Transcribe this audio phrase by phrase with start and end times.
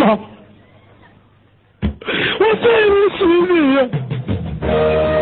[0.00, 0.16] 我
[2.62, 5.19] 对不起你呀。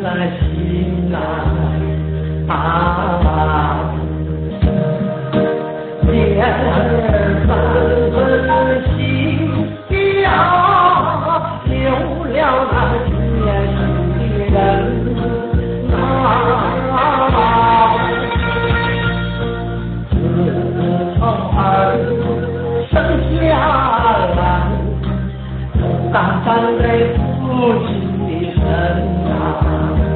[0.00, 1.14] 心呐心儿
[2.48, 2.54] 啊
[8.96, 10.08] 心分
[11.66, 11.68] 丢
[12.24, 12.36] 了
[12.72, 12.72] 那
[13.04, 14.18] 千的
[14.50, 14.56] 人
[15.92, 15.94] 啊
[20.10, 20.12] 自
[21.18, 21.20] 从
[21.58, 21.60] 儿
[22.08, 22.10] 子
[22.90, 22.92] 生
[23.38, 23.44] 下
[24.34, 24.38] 来
[25.78, 25.80] 总
[26.10, 26.16] 担
[26.78, 26.82] 对
[27.14, 27.18] 不
[27.86, 27.99] 起
[28.70, 30.09] Hallelujah.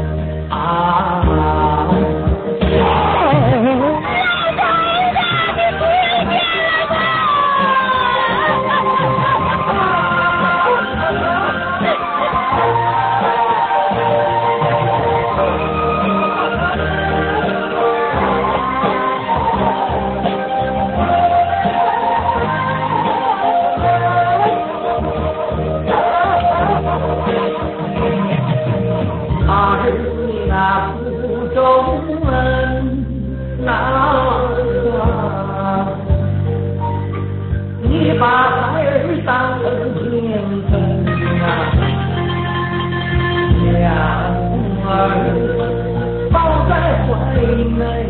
[47.35, 48.05] tình người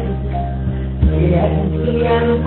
[1.11, 2.43] Nguyện thiên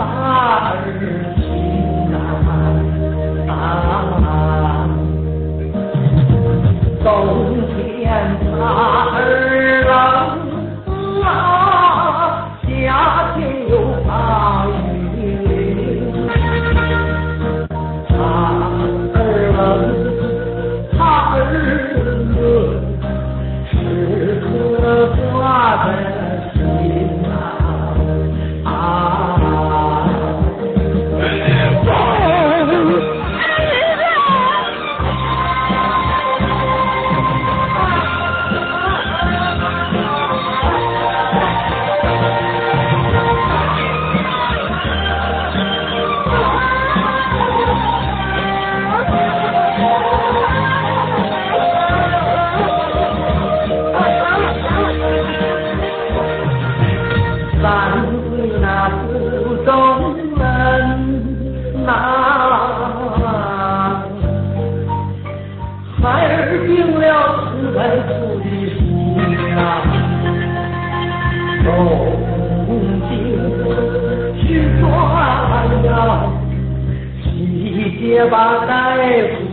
[78.29, 78.95] 把大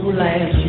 [0.03, 0.64] 夫来。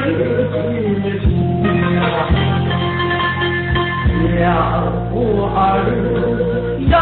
[0.00, 0.04] 自，
[5.10, 5.16] 我
[5.56, 5.84] 儿，
[6.88, 6.92] 要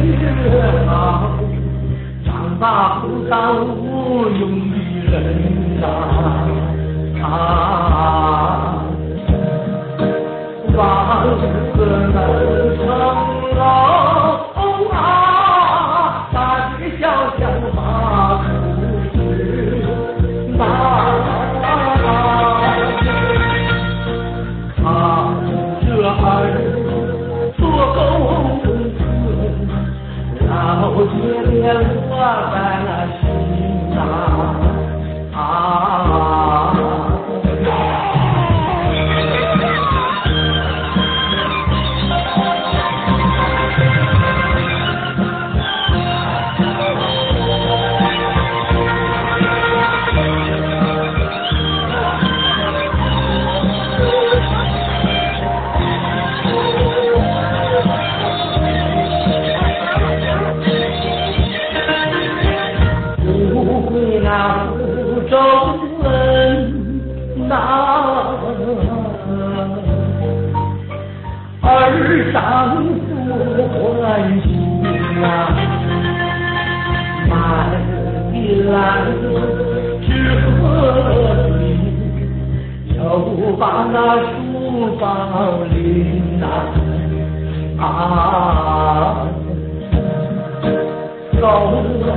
[0.00, 0.12] 学
[0.86, 0.92] 好，
[2.24, 2.26] 长
[2.60, 2.62] 大
[3.00, 3.32] 不当
[3.66, 4.42] 无用
[5.10, 5.84] 的人啊！
[7.22, 7.83] 啊！
[64.44, 64.76] 回那福
[65.30, 65.32] 州
[66.02, 66.04] 门
[67.48, 67.56] 呐，
[71.62, 72.36] 儿丈
[72.76, 73.08] 夫
[73.72, 73.72] 欢
[74.42, 74.44] 喜
[75.24, 75.24] 啊，
[77.30, 77.32] 满
[78.32, 78.34] 的
[78.68, 78.72] 来
[80.02, 80.06] 之
[80.44, 80.60] 何
[81.58, 81.60] 地，
[82.98, 83.00] 又
[83.56, 84.28] 把那书
[85.00, 85.02] 包
[85.72, 85.74] 领
[86.38, 86.42] 呐
[87.82, 87.82] 啊。
[91.40, 91.46] 狗
[92.06, 92.08] 儿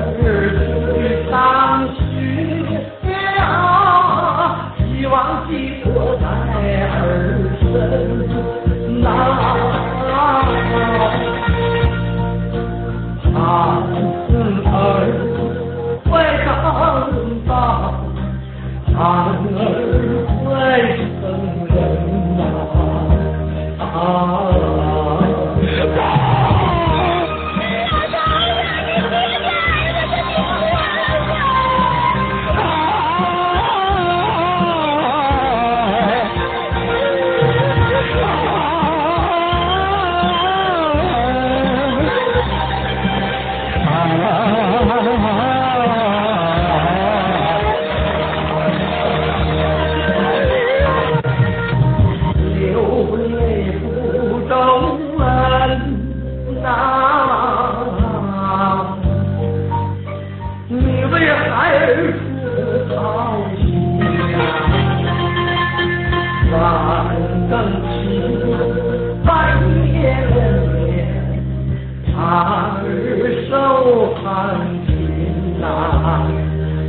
[73.88, 75.68] 儿受寒贫呐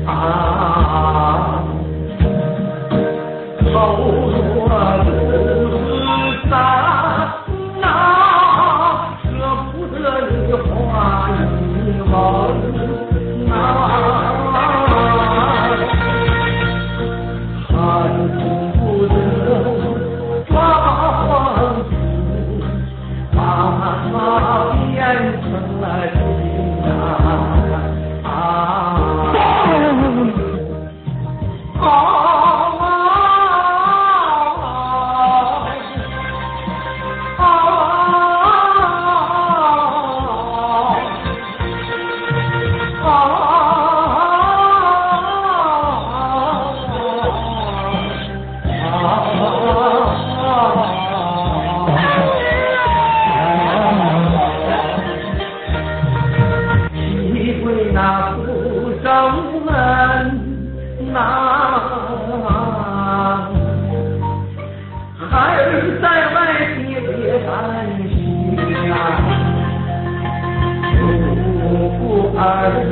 [0.06, 0.48] 啊。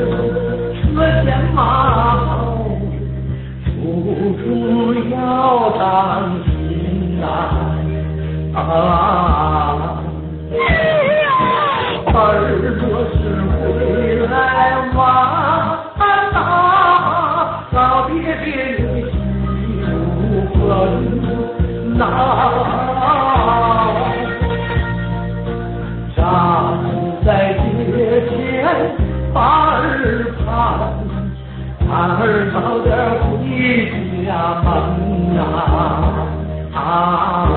[0.06, 2.67] 车前马后，
[3.64, 7.25] 处处要当心呐
[8.55, 9.35] 啊。
[31.88, 34.31] 儿早点回家
[34.62, 35.38] 门呐
[36.74, 37.56] 啊。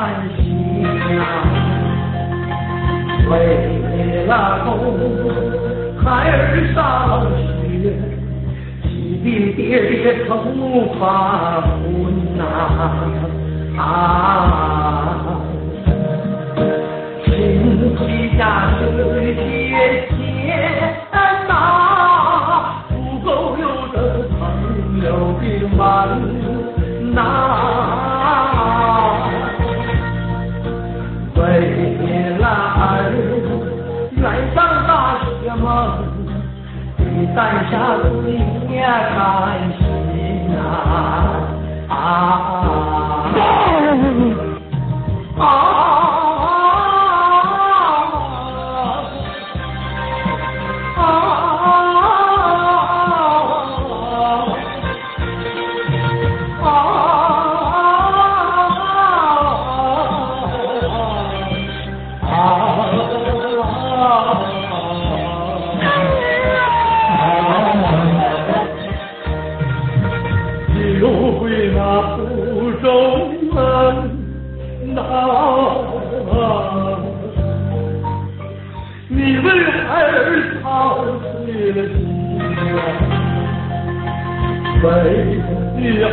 [0.00, 0.40] 欢喜
[0.80, 1.44] 呀，
[3.28, 3.32] 为
[4.26, 4.32] 了
[4.64, 4.72] 供
[6.02, 6.32] 孩儿
[6.74, 6.78] 上
[7.36, 7.92] 学，
[8.88, 10.30] 喜比爹爹头
[10.98, 11.04] 发
[11.60, 11.84] 昏
[12.38, 12.42] 呐
[13.76, 13.78] 啊。
[17.26, 17.28] 亲
[17.98, 18.00] 戚
[18.38, 18.80] 家是
[19.34, 19.38] 些
[20.08, 20.16] 钱
[21.46, 21.52] 呐，
[22.88, 23.28] 不够
[23.58, 23.98] 有的
[24.30, 24.40] 朋
[25.04, 25.08] 友
[25.42, 25.44] 的
[25.76, 25.78] 门
[27.14, 28.09] 呐。
[37.30, 38.10] 你担下罪
[38.66, 40.58] 孽甘心呐
[41.88, 42.99] 啊啊！
[80.80, 81.04] 老
[81.44, 81.94] 去了姑
[82.48, 82.66] 娘，
[84.82, 84.86] 为
[85.76, 86.08] 女儿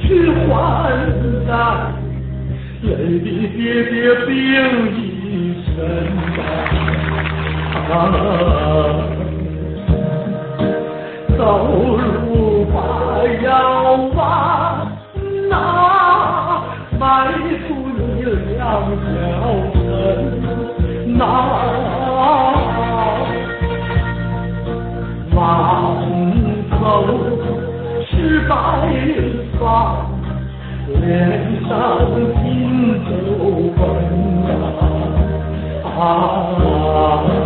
[0.00, 0.48] 去还
[1.44, 1.50] 债，
[2.82, 3.58] 累的爹
[3.90, 3.94] 爹
[4.26, 4.30] 病
[4.94, 4.96] 一
[5.66, 5.74] 身
[7.90, 7.90] 啊，
[11.36, 11.38] 走
[11.98, 12.74] 路吧
[13.42, 13.44] 要
[14.14, 14.16] 把
[15.50, 15.52] 那
[16.96, 17.02] 埋
[17.66, 18.62] 出你两
[19.02, 19.04] 条
[19.74, 19.84] 绳，
[21.18, 21.75] 那？
[28.48, 28.54] 白
[29.58, 30.06] 发，
[31.00, 31.06] 脸
[31.68, 31.70] 上
[32.42, 32.44] 尽
[33.04, 33.10] 皱
[33.76, 34.06] 纹
[35.98, 37.45] 啊！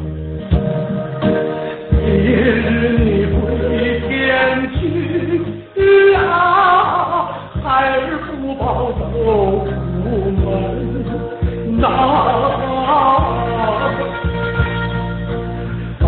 [8.61, 9.71] 都出
[10.41, 10.43] 门
[11.79, 11.83] 呐，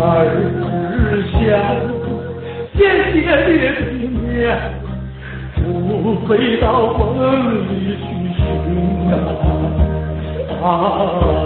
[1.32, 1.34] 想。
[2.76, 3.80] 见爹爹的
[4.10, 4.34] 面，
[5.54, 5.64] 不
[6.26, 7.00] 飞到梦
[7.68, 8.42] 里去寻
[10.60, 11.43] 啊！